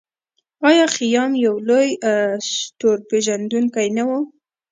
[0.67, 1.89] آیا خیام یو لوی
[2.47, 4.09] ستورپیژندونکی نه و؟